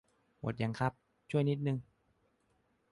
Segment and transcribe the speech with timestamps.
[0.41, 0.93] หมดยังครับ
[1.29, 1.77] ช่วยนิดนึง